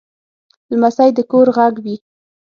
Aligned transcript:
لمسی 0.71 1.09
د 1.17 1.19
کور 1.31 1.47
غږ 1.57 1.73
وي. 1.83 1.95